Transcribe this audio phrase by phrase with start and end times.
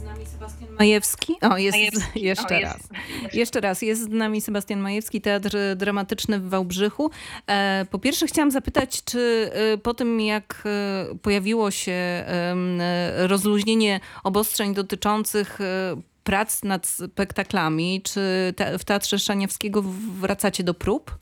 [0.00, 1.36] z nami Sebastian Majewski.
[1.40, 2.20] O, jest Majewski.
[2.30, 2.78] jeszcze O, raz.
[3.22, 3.34] jest.
[3.34, 3.82] Jeszcze raz.
[3.82, 7.10] Jest z nami Sebastian Majewski, Teatr Dramatyczny w Wałbrzychu.
[7.46, 12.24] E, Po pierwsze chciałam zapytać, czy e, po tym jak e, pojawiło się
[13.16, 15.58] rozluźnienie obostrzeń dotyczących
[16.24, 18.20] prac nad spektaklami, czy
[18.78, 19.82] w Teatrze Szaniawskiego
[20.20, 21.18] wracacie do prób?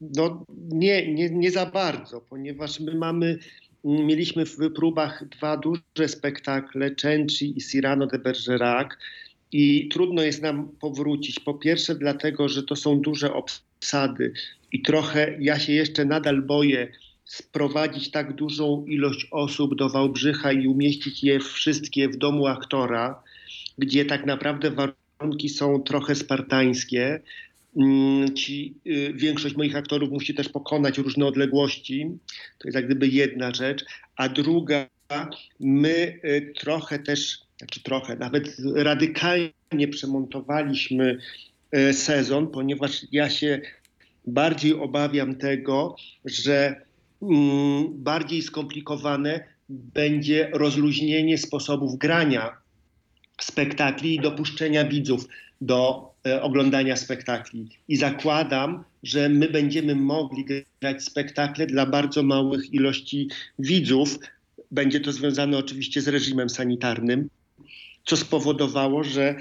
[0.00, 3.38] No nie, nie, nie za bardzo, ponieważ my mamy,
[3.84, 8.88] mieliśmy w próbach dwa duże spektakle, Cenci i Cyrano de Bergerac
[9.52, 11.40] i trudno jest nam powrócić.
[11.40, 14.32] Po pierwsze dlatego, że to są duże obsady
[14.72, 16.92] i trochę ja się jeszcze nadal boję
[17.24, 23.22] sprowadzić tak dużą ilość osób do Wałbrzycha i umieścić je wszystkie w domu aktora,
[23.78, 27.20] gdzie tak naprawdę warunki są trochę spartańskie.
[27.76, 32.06] Mm, Ci, y, większość moich aktorów musi też pokonać różne odległości.
[32.58, 33.84] To jest jak gdyby jedna rzecz.
[34.16, 34.88] A druga,
[35.60, 41.18] my y, trochę też, znaczy trochę, nawet radykalnie przemontowaliśmy
[41.76, 43.60] y, sezon, ponieważ ja się
[44.26, 46.84] bardziej obawiam tego, że
[47.22, 52.56] mm, bardziej skomplikowane będzie rozluźnienie sposobów grania
[53.40, 55.28] spektakli i dopuszczenia widzów
[55.60, 57.68] do oglądania spektakli.
[57.88, 60.44] I zakładam, że my będziemy mogli
[60.80, 63.28] grać spektakle dla bardzo małych ilości
[63.58, 64.18] widzów.
[64.70, 67.28] Będzie to związane oczywiście z reżimem sanitarnym,
[68.04, 69.34] co spowodowało, że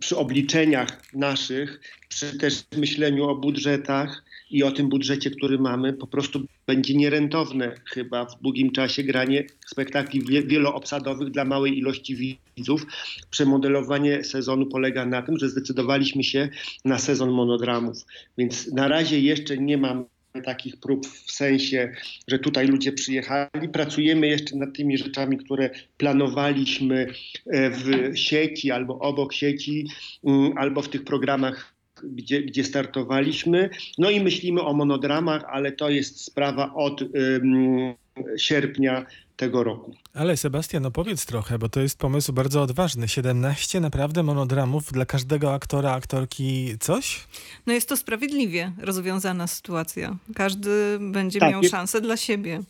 [0.00, 6.06] przy obliczeniach naszych, przy też myśleniu o budżetach i o tym budżecie, który mamy, po
[6.06, 12.86] prostu będzie nierentowne chyba w długim czasie granie spektakli wie- wieloobsadowych dla małej ilości widzów.
[13.30, 16.48] Przemodelowanie sezonu polega na tym, że zdecydowaliśmy się
[16.84, 17.96] na sezon monodramów,
[18.38, 20.04] więc na razie jeszcze nie mam
[20.44, 21.92] takich prób w sensie,
[22.28, 23.68] że tutaj ludzie przyjechali.
[23.72, 27.06] Pracujemy jeszcze nad tymi rzeczami, które planowaliśmy
[27.46, 29.86] e, w sieci albo obok sieci,
[30.24, 33.70] mm, albo w tych programach, gdzie, gdzie startowaliśmy.
[33.98, 37.94] No i myślimy o monodramach, ale to jest sprawa od ym,
[38.36, 39.94] sierpnia tego roku.
[40.14, 43.08] Ale Sebastian, opowiedz trochę, bo to jest pomysł bardzo odważny.
[43.08, 47.20] 17 naprawdę monodramów dla każdego aktora, aktorki coś?
[47.66, 50.16] No jest to sprawiedliwie rozwiązana sytuacja.
[50.34, 52.60] Każdy będzie Tak, miał jest- szansę dla siebie.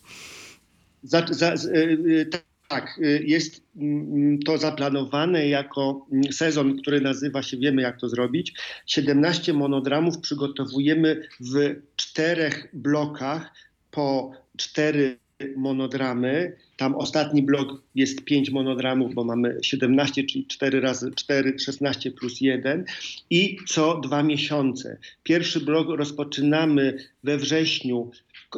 [1.03, 1.57] Za, za, y,
[2.07, 2.29] y,
[2.69, 8.09] tak, y, jest mm, to zaplanowane jako mm, sezon, który nazywa się Wiemy jak to
[8.09, 8.53] zrobić.
[8.85, 13.53] 17 monodramów przygotowujemy w czterech blokach
[13.91, 15.17] po cztery
[15.55, 16.55] monodramy.
[16.77, 22.41] Tam ostatni blok jest 5 monodramów, bo mamy 17, czyli 4 razy 4, 16 plus
[22.41, 22.85] 1
[23.29, 24.97] i co dwa miesiące.
[25.23, 28.11] Pierwszy blok rozpoczynamy we wrześniu,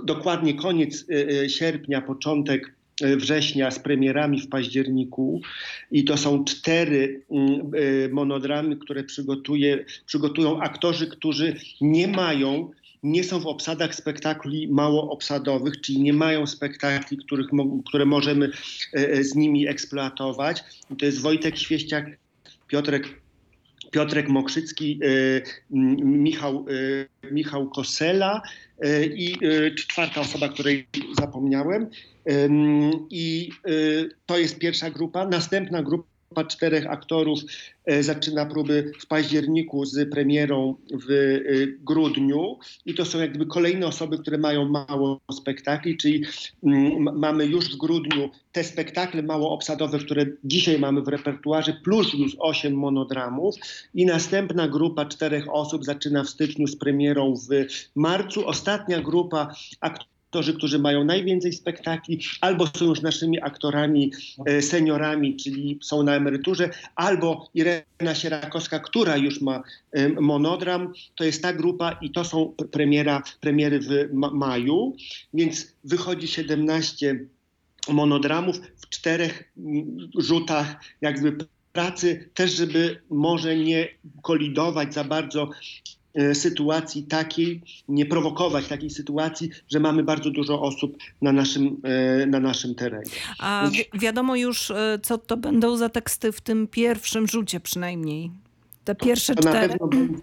[0.03, 2.80] dokładnie koniec y, y, sierpnia, początek
[3.17, 5.41] września z premierami w październiku
[5.91, 12.71] i to są cztery mm, y, monodramy, które przygotuje, przygotują aktorzy, którzy nie mają
[13.03, 17.47] nie są w obsadach spektakli małoobsadowych, czyli nie mają spektakli, których,
[17.85, 20.63] które możemy e, e, z nimi eksploatować.
[20.91, 22.05] I to jest Wojtek Świeściak,
[22.67, 23.21] Piotrek
[23.91, 26.65] Piotrek Mokrzycki, m, Michał,
[27.23, 28.41] e, Michał Kosela
[28.79, 29.37] e, i
[29.75, 30.87] czwarta osoba, której
[31.19, 31.89] zapomniałem.
[32.25, 33.51] Em, I
[34.25, 35.27] to jest pierwsza grupa.
[35.27, 36.11] Następna grupa
[36.47, 37.39] czterech aktorów
[37.85, 40.75] e, zaczyna próby w październiku z premierą
[41.07, 41.39] w e,
[41.79, 42.59] grudniu.
[42.85, 46.23] I to są jakby kolejne osoby, które mają mało spektakli, czyli
[46.63, 52.13] mm, mamy już w grudniu te spektakle mało obsadowe, które dzisiaj mamy w repertuarze, plus
[52.13, 53.55] już osiem monodramów.
[53.93, 57.65] I następna grupa czterech osób zaczyna w styczniu z premierą w
[57.95, 58.47] marcu.
[58.47, 59.55] Ostatnia grupa
[60.31, 64.11] aktorzy, którzy mają najwięcej spektakli, albo są już naszymi aktorami
[64.45, 70.93] e, seniorami, czyli są na emeryturze, albo Irena Sierakowska, która już ma e, monodram.
[71.15, 74.95] To jest ta grupa i to są premiera, premiery w ma- maju,
[75.33, 77.25] więc wychodzi 17
[77.89, 81.37] monodramów w czterech mm, rzutach jakby
[81.73, 83.87] pracy, też żeby może nie
[84.21, 85.49] kolidować za bardzo
[86.33, 92.39] sytuacji takiej, nie prowokować takiej sytuacji, że mamy bardzo dużo osób na naszym, e, na
[92.39, 93.11] naszym terenie.
[93.39, 98.31] A wi- wiadomo już, e, co to będą za teksty w tym pierwszym rzucie przynajmniej.
[98.83, 99.69] Te pierwsze To na cztery.
[99.69, 100.21] pewno będzie,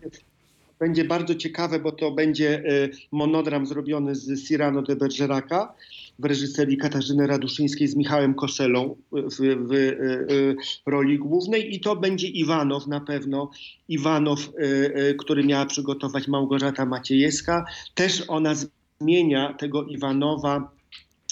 [0.79, 5.73] będzie bardzo ciekawe, bo to będzie e, monodram zrobiony z Cyrano de Bergeraca
[6.19, 10.55] w reżyserii Katarzyny Raduszyńskiej z Michałem Koselą w, w, e, e,
[10.87, 13.51] roli głównej i to będzie Iwanow na pewno.
[13.89, 14.63] Iwanow, e,
[14.95, 17.65] e, który miała przygotować Małgorzata Maciejewska.
[17.95, 20.71] Też ona zmienia tego Iwanowa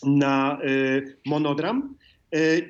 [0.05, 1.96] na e, monodram E,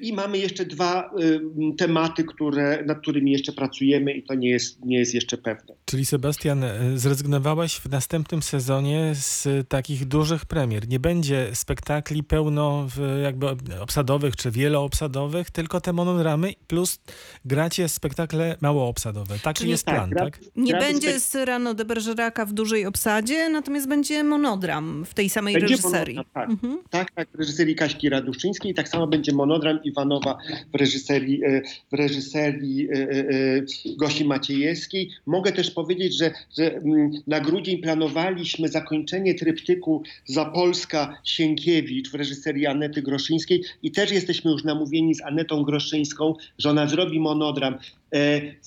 [0.01, 4.85] I mamy jeszcze dwa e, tematy, które, nad którymi jeszcze pracujemy i to nie jest,
[4.85, 5.75] nie jest jeszcze pewne.
[5.85, 10.89] Czyli Sebastian, e, zrezygnowałeś w następnym sezonie z takich dużych premier.
[10.89, 12.89] Nie będzie spektakli pełno
[13.23, 13.47] jakby
[13.81, 16.99] obsadowych czy wieloobsadowych, tylko te monodramy plus
[17.45, 19.39] gracie spektakle małoobsadowe.
[19.39, 20.41] Taki Czyli jest tak, plan, tak?
[20.57, 25.55] Nie będzie z Rano de Bergeraka w dużej obsadzie, natomiast będzie monodram w tej samej
[25.55, 26.17] będzie reżyserii.
[26.17, 26.51] Monodram, tak.
[26.51, 26.83] Mhm.
[26.91, 28.75] tak, tak, w reżyserii Kaśki Raduszczyńskiej.
[28.75, 30.39] Tak samo będzie monodram monodram Iwanowa
[30.73, 31.63] w reżyserii, e,
[31.93, 35.11] w reżyserii e, e, Gosi Maciejewskiej.
[35.27, 42.67] Mogę też powiedzieć, że, że mm, na grudzień planowaliśmy zakończenie tryptyku Zapolska Sienkiewicz w reżyserii
[42.67, 47.79] Anety Groszyńskiej i też jesteśmy już namówieni z Anetą Groszyńską, że ona zrobi monodram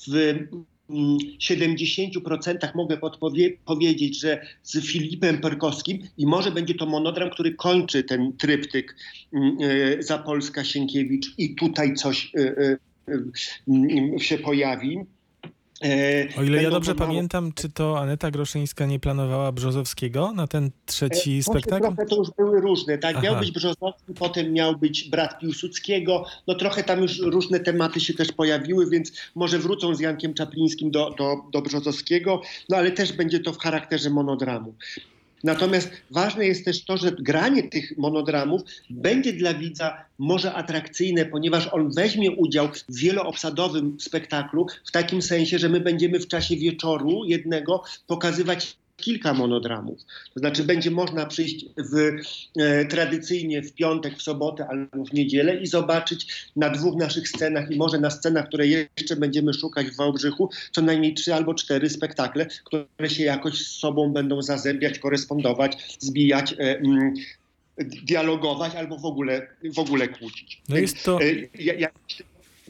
[0.07, 0.39] w
[0.89, 2.97] 70% mogę
[3.65, 8.95] powiedzieć, że z Filipem Perkowskim i może będzie to monodram, który kończy ten tryptyk
[9.33, 12.77] mm, e, Zapolska Sienkiewicz i tutaj coś e,
[14.15, 14.97] e, się pojawi.
[15.83, 20.71] E, o ile ja dobrze pamiętam, czy to Aneta Groszyńska nie planowała Brzozowskiego na ten
[20.85, 21.85] trzeci e, spektakl?
[21.85, 23.15] Trochę to już były różne, tak?
[23.15, 23.25] Aha.
[23.25, 26.25] Miał być Brzozowski, potem miał być brat Piłsudskiego.
[26.47, 30.91] No trochę tam już różne tematy się też pojawiły, więc może wrócą z Jankiem Czaplińskim
[30.91, 34.73] do, do, do Brzozowskiego, no ale też będzie to w charakterze monodramu.
[35.43, 41.67] Natomiast ważne jest też to, że granie tych monodramów będzie dla widza może atrakcyjne, ponieważ
[41.67, 47.25] on weźmie udział w wieloobsadowym spektaklu, w takim sensie, że my będziemy w czasie wieczoru
[47.25, 49.99] jednego pokazywać kilka monodramów.
[50.33, 52.19] To znaczy będzie można przyjść w,
[52.59, 57.71] e, tradycyjnie w piątek, w sobotę albo w niedzielę i zobaczyć na dwóch naszych scenach
[57.71, 61.89] i może na scenach, które jeszcze będziemy szukać w Wałbrzychu, co najmniej trzy albo cztery
[61.89, 67.13] spektakle, które się jakoś z sobą będą zazębiać, korespondować, zbijać, e, mm,
[67.83, 70.61] dialogować albo w ogóle, w ogóle kłócić.
[70.69, 71.21] No jest to...
[71.21, 71.25] E,
[71.59, 71.89] ja, ja,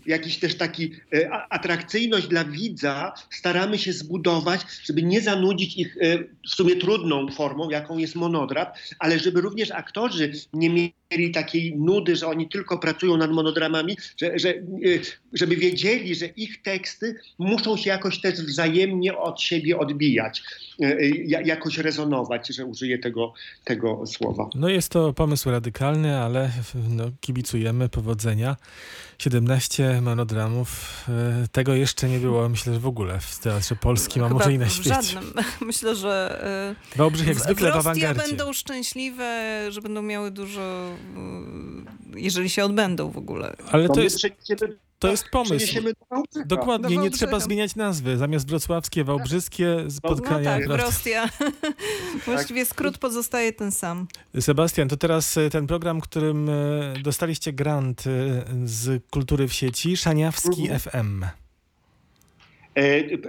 [0.10, 6.18] jakiś też taki e, atrakcyjność dla widza staramy się zbudować, żeby nie zanudzić ich e,
[6.50, 10.99] w sumie trudną formą, jaką jest monodrap, ale żeby również aktorzy nie mieli
[11.34, 14.62] takiej nudy, że oni tylko pracują nad monodramami, że, że, e,
[15.34, 20.44] żeby wiedzieli, że ich teksty muszą się jakoś też wzajemnie od siebie odbijać,
[21.46, 23.34] jakoś rezonować, że użyję tego,
[23.64, 24.50] tego słowa.
[24.56, 26.52] No jest to pomysł radykalny, ale
[26.90, 28.56] no, kibicujemy powodzenia.
[29.20, 31.06] 17 monodramów.
[31.52, 34.70] Tego jeszcze nie było, myślę, że w ogóle w Teatrze Polskim, a może i na
[34.70, 35.02] świecie.
[35.04, 35.34] żadnym.
[35.62, 36.44] Myślę, że
[36.96, 38.22] Wałbrzych jak zwykle w, w awangardzie.
[38.28, 40.96] będą szczęśliwe, że będą miały dużo,
[42.16, 43.56] jeżeli się odbędą w ogóle.
[43.72, 44.18] Ale to jest...
[45.00, 45.82] To jest pomysł.
[46.46, 48.18] Dokładnie, nie trzeba zmieniać nazwy.
[48.18, 50.60] Zamiast wrocławskie, wałbrzyskie spotkania.
[50.60, 51.30] No tak, Wrostia.
[52.26, 54.08] Właściwie skrót pozostaje ten sam.
[54.40, 59.98] Sebastian, to teraz e, ten program, którym e, dostaliście grant e, z Kultury w sieci,
[59.98, 60.80] Szaniawski mhm.
[60.80, 61.26] FM.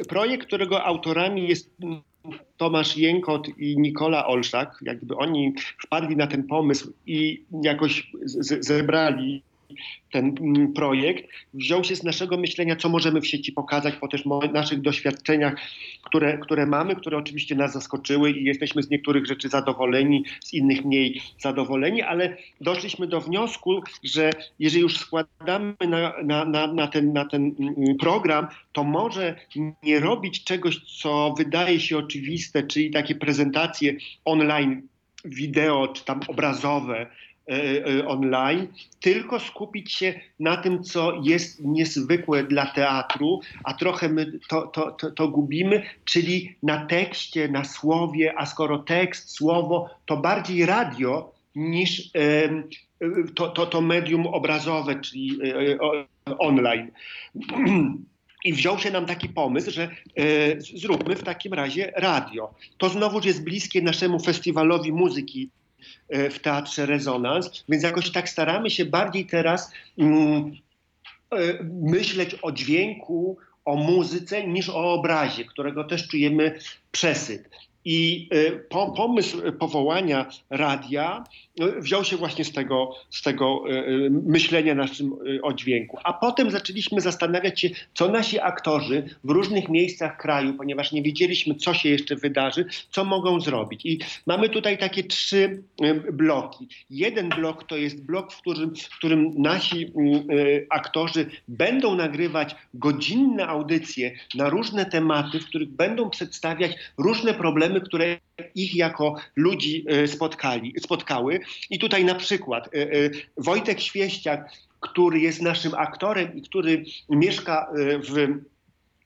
[0.08, 1.70] Projekt, którego autorami jest
[2.60, 8.12] Tomasz Jękot i Nikola Olszak, jakby oni wpadli na ten pomysł i jakoś
[8.60, 9.42] zebrali
[10.12, 11.24] ten mm, projekt
[11.54, 15.54] wziął się z naszego myślenia, co możemy w sieci pokazać po też naszych doświadczeniach,
[16.02, 20.84] które, które mamy, które oczywiście nas zaskoczyły i jesteśmy z niektórych rzeczy zadowoleni, z innych
[20.84, 27.12] mniej zadowoleni, ale doszliśmy do wniosku, że jeżeli już składamy na, na, na, na, ten,
[27.12, 29.36] na ten mm, program, to może
[29.82, 34.82] nie robić czegoś, co wydaje się oczywiste, czyli takie prezentacje online
[35.24, 37.06] wideo czy tam obrazowe,
[38.06, 38.66] online,
[39.00, 44.92] tylko skupić się na tym, co jest niezwykłe dla teatru, a trochę my to, to,
[44.92, 51.32] to, to gubimy, czyli na tekście, na słowie, a skoro tekst, słowo, to bardziej radio
[51.54, 52.10] niż
[53.34, 55.78] to, to, to medium obrazowe, czyli e,
[56.38, 56.90] online.
[58.44, 62.54] I wziął się nam taki pomysł, że e, zróbmy w takim razie radio.
[62.78, 65.59] To znowuż jest bliskie naszemu festiwalowi muzyki E,
[66.08, 70.52] w teatrze Rezonans, więc jakoś tak staramy się bardziej teraz mm,
[71.30, 71.36] e,
[71.82, 76.58] myśleć o dźwięku, o muzyce niż o obrazie, którego też czujemy
[76.92, 77.50] przesyt.
[77.84, 84.74] I e, pomysł powołania radia e, wziął się właśnie z tego, z tego e, myślenia
[84.74, 85.12] naszym
[85.42, 85.98] o dźwięku.
[86.04, 91.54] A potem zaczęliśmy zastanawiać się, co nasi aktorzy w różnych miejscach kraju, ponieważ nie wiedzieliśmy,
[91.54, 93.86] co się jeszcze wydarzy, co mogą zrobić.
[93.86, 95.62] I mamy tutaj takie trzy
[96.12, 96.68] bloki.
[96.90, 99.92] Jeden blok to jest blok, w którym, w którym nasi
[100.70, 108.16] aktorzy będą nagrywać godzinne audycje na różne tematy, w których będą przedstawiać różne problemy, które
[108.54, 111.40] ich jako ludzi e, spotkali, spotkały.
[111.70, 117.72] I tutaj na przykład e, e, Wojtek Świeściak który jest naszym aktorem i który mieszka
[117.72, 118.40] e, w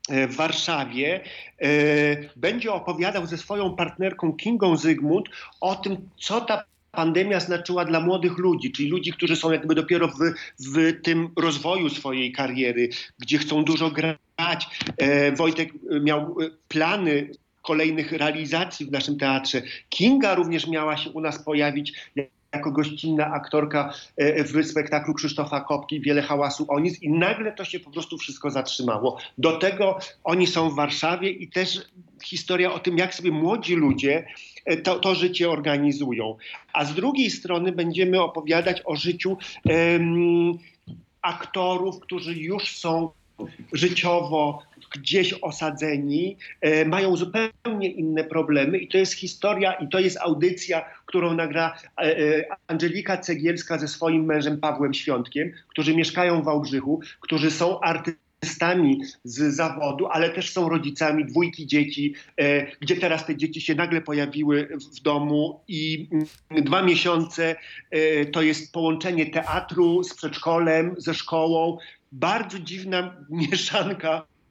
[0.09, 1.21] w Warszawie,
[1.59, 1.69] e,
[2.37, 5.27] będzie opowiadał ze swoją partnerką Kingą Zygmunt
[5.61, 10.09] o tym, co ta pandemia znaczyła dla młodych ludzi, czyli ludzi, którzy są jakby dopiero
[10.09, 10.19] w,
[10.61, 14.69] w tym rozwoju swojej kariery, gdzie chcą dużo grać.
[14.97, 16.37] E, Wojtek miał
[16.69, 17.31] plany
[17.65, 19.63] kolejnych realizacji w naszym teatrze.
[19.89, 21.93] Kinga również miała się u nas pojawić
[22.55, 27.65] jako gościnna aktorka e, w spektaklu Krzysztofa Kopki Wiele hałasu o nic i nagle to
[27.65, 29.19] się po prostu wszystko zatrzymało.
[29.39, 31.81] Do tego oni są w Warszawie i też
[32.25, 34.27] historia o tym, jak sobie młodzi ludzie
[34.65, 36.37] e, to, to życie organizują.
[36.73, 39.37] A z drugiej strony będziemy opowiadać o życiu
[41.23, 43.11] aktorów, którzy już są
[43.73, 50.17] życiowo gdzieś osadzeni, e, mają zupełnie inne problemy i to jest historia i to jest
[50.17, 56.45] audycja, którą nagra e, e, Angelika Cegielska ze swoim mężem Pawłem Świątkiem, którzy mieszkają w
[56.45, 58.25] Wałbrzychu, którzy są artystami
[59.25, 64.01] z zawodu, ale też są rodzicami dwójki dzieci, e, gdzie teraz te dzieci się nagle
[64.01, 67.57] pojawiły w domu i mm, dwa miesiące
[67.91, 71.79] e, to jest połączenie teatru z przedszkolem, ze szkołą.
[72.13, 74.27] Bardzo dziwna mieszanka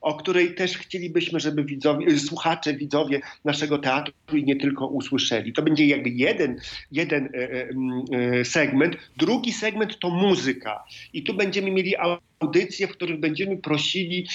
[0.00, 5.52] o której też chcielibyśmy, żeby widzowie, słuchacze, widzowie naszego teatru i nie tylko usłyszeli.
[5.52, 6.60] To będzie jakby jeden,
[6.92, 7.68] jeden e, e,
[8.40, 8.96] e, segment.
[9.16, 10.84] Drugi segment to muzyka.
[11.12, 11.94] I tu będziemy mieli
[12.40, 14.26] audycje, w których będziemy prosili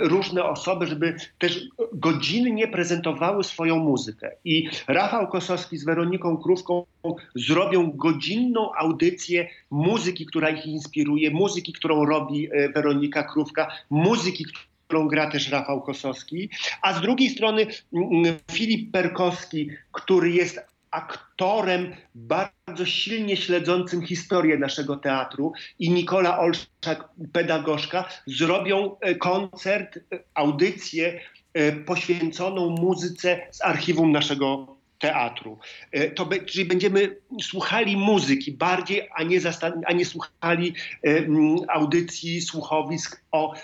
[0.00, 4.30] różne osoby, żeby też godzinnie prezentowały swoją muzykę.
[4.44, 6.86] I Rafał Kosowski z Weroniką Krówką
[7.34, 14.44] zrobią godzinną audycję muzyki, która ich inspiruje, muzyki, którą robi Weronika Krówka, muzyki,
[14.86, 16.50] którą gra też Rafał Kosowski,
[16.82, 20.60] a z drugiej strony mm, Filip Perkowski, który jest
[20.94, 30.00] aktorem bardzo silnie śledzącym historię naszego teatru i Nikola Olszak, pedagogzka, zrobią e, koncert, e,
[30.34, 31.20] audycję
[31.54, 34.76] e, poświęconą muzyce z archiwum naszego
[35.08, 35.58] teatru.
[35.92, 39.38] E, To, be- czyli będziemy słuchali muzyki bardziej, a nie,
[39.86, 40.74] a nie słuchali
[41.06, 41.10] e,
[41.68, 43.58] audycji, słuchowisk o e,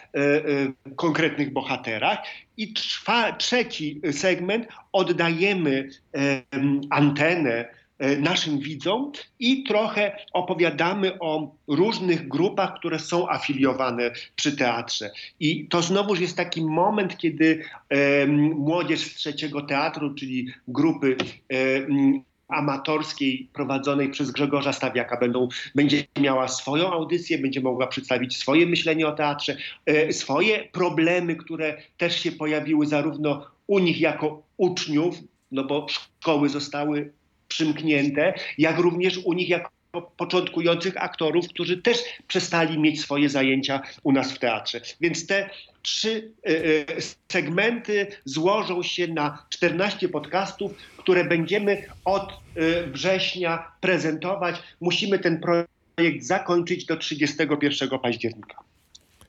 [0.96, 2.18] konkretnych bohaterach.
[2.56, 6.18] I trwa, trzeci segment oddajemy e,
[6.50, 7.79] m, antenę
[8.20, 15.10] naszym widzom i trochę opowiadamy o różnych grupach, które są afiliowane przy teatrze.
[15.40, 21.16] I to znowuż jest taki moment, kiedy em, młodzież z trzeciego teatru, czyli grupy
[21.48, 28.66] em, amatorskiej prowadzonej przez Grzegorza Stawiaka będą, będzie miała swoją audycję, będzie mogła przedstawić swoje
[28.66, 35.16] myślenie o teatrze, e, swoje problemy, które też się pojawiły zarówno u nich jako uczniów,
[35.52, 37.12] no bo szkoły zostały
[37.50, 39.70] przymknięte, jak również u nich jako
[40.16, 44.80] początkujących aktorów, którzy też przestali mieć swoje zajęcia u nas w teatrze.
[45.00, 45.50] Więc te
[45.82, 46.84] trzy e, e,
[47.32, 54.56] segmenty złożą się na 14 podcastów, które będziemy od e, września prezentować.
[54.80, 58.69] Musimy ten projekt zakończyć do 31 października.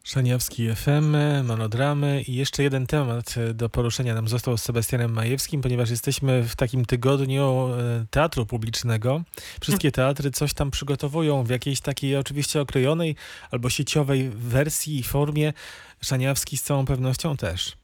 [0.03, 5.89] Szaniawski FM, monodramy i jeszcze jeden temat do poruszenia nam został z Sebastianem Majewskim, ponieważ
[5.89, 9.24] jesteśmy w takim tygodniu e, teatru publicznego.
[9.62, 13.15] Wszystkie teatry coś tam przygotowują w jakiejś takiej oczywiście okrojonej
[13.51, 15.53] albo sieciowej wersji i formie.
[16.01, 17.77] Szaniawski z całą pewnością też.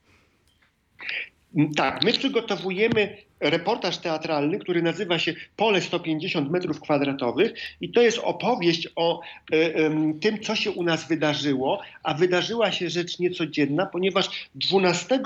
[1.76, 8.20] Tak, my przygotowujemy reportaż teatralny, który nazywa się Pole 150 metrów kwadratowych i to jest
[8.24, 9.22] opowieść o
[9.52, 15.16] e, em, tym, co się u nas wydarzyło, a wydarzyła się rzecz niecodzienna, ponieważ 12
[15.16, 15.20] e,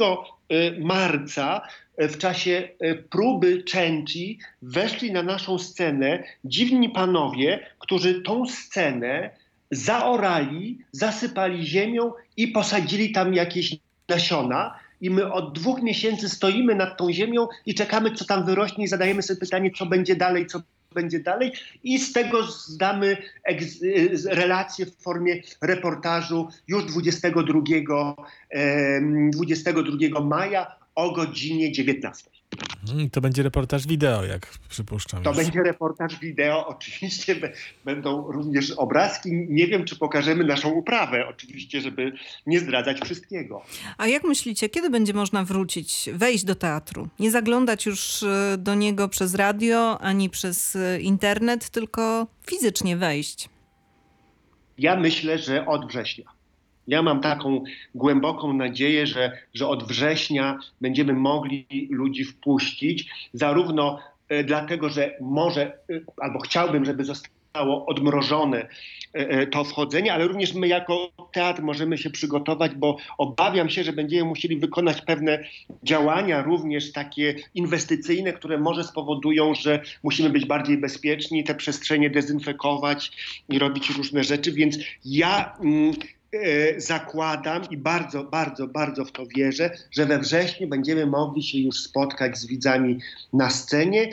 [0.80, 1.62] marca
[1.98, 2.70] e, w czasie
[3.10, 9.30] próby Częci weszli na naszą scenę dziwni panowie, którzy tą scenę
[9.72, 13.76] zaorali, zasypali ziemią i posadzili tam jakieś
[14.10, 14.80] nasiona.
[15.02, 18.88] I my od dwóch miesięcy stoimy nad tą ziemią i czekamy, co tam wyrośnie, i
[18.88, 20.62] zadajemy sobie pytanie, co będzie dalej, co
[20.94, 21.52] będzie dalej.
[21.84, 23.18] I z tego zdamy
[24.26, 28.16] relację w formie reportażu już 22,
[28.50, 32.41] em, 22 maja o godzinie 19.
[32.94, 35.24] Mm, To będzie reportaż wideo, jak przypuszczam.
[35.24, 35.38] To już.
[35.38, 37.36] będzie reportaż wideo, oczywiście
[37.86, 39.30] będą również obrazki.
[39.50, 42.12] Nie wiem, czy pokażemy naszą uprawę, oczywiście, żeby
[42.46, 43.62] nie zdradzać wszystkiego.
[43.98, 47.08] A jak myślicie, kiedy będzie można wrócić, wejść do teatru?
[47.20, 53.50] Nie zaglądać już e, do niego przez radio ani przez e, internet, tylko fizycznie wejść.
[54.78, 56.41] Ja myślę, że od września.
[56.92, 57.64] Ja mam taką
[57.96, 65.62] głęboką nadzieję, że, że od września będziemy mogli ludzi wpuścić, zarówno e, dlatego, że może,
[65.62, 65.74] e,
[66.18, 68.68] albo chciałbym, żeby zostało odmrożone
[69.14, 73.94] e, to wchodzenie, ale również my jako teatr możemy się przygotować, bo obawiam się, że
[73.94, 75.44] będziemy musieli wykonać pewne
[75.84, 83.12] działania, również takie inwestycyjne, które może spowodują, że musimy być bardziej bezpieczni, te przestrzenie dezynfekować
[83.50, 85.94] i robić różne rzeczy, więc ja mm,
[86.78, 91.84] zakładam i bardzo, bardzo, bardzo w to wierzę, że we wrześniu będziemy mogli się już
[91.84, 93.00] spotkać z widzami
[93.34, 94.10] na scenie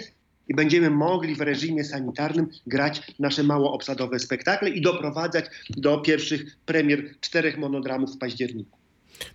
[0.49, 6.57] i będziemy mogli w reżimie sanitarnym grać nasze mało obsadowe spektakle i doprowadzać do pierwszych
[6.67, 8.79] premier czterech monodramów w październiku.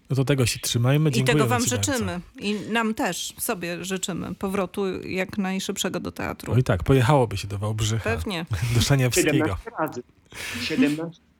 [0.09, 1.09] No to tego się trzymajmy.
[1.09, 2.05] I Dziękuję tego wam życzymy.
[2.05, 2.39] Bardzo.
[2.39, 6.53] I nam też sobie życzymy powrotu jak najszybszego do teatru.
[6.53, 8.45] Oj tak, pojechałoby się do Wałbrzycha, Pewnie.
[8.75, 9.31] do Szaniewskiego.
[9.31, 10.03] 17 razy.
[10.61, 11.19] 17 razy.
[11.19, 11.32] To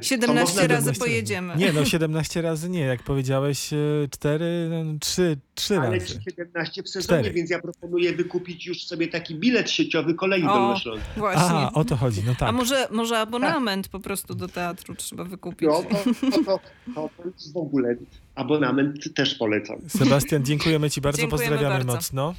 [0.00, 1.56] 17 można razy 17 pojedziemy.
[1.56, 3.70] Nie, no 17 razy nie, jak powiedziałeś
[4.10, 4.70] 4,
[5.00, 6.20] 3, 3 Ale razy.
[6.30, 7.34] 17 w sezonie, Cztery.
[7.34, 11.10] więc ja proponuję wykupić już sobie taki bilet sieciowy kolei O, dolnośląskiej.
[11.16, 11.42] Właśnie.
[11.42, 12.48] A, o to chodzi, no tak.
[12.48, 15.68] A może, może abonament po prostu do teatru trzeba wykupić?
[15.68, 16.58] No, to, to, to,
[16.94, 17.10] to,
[17.54, 17.96] w ogóle
[18.34, 19.76] abonament też polecam.
[19.88, 21.92] Sebastian, dziękujemy ci bardzo, Dziękujemy pozdrawiamy bardzo.
[21.94, 22.34] mocno.